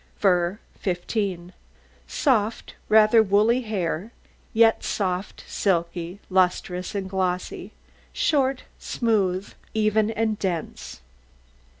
[0.17, 1.53] FUR 15
[2.07, 4.11] Soft, rather woolly hair,
[4.51, 7.71] yet soft, silky, lustrous, and glossy,
[8.11, 11.01] short, smooth, even, and dense.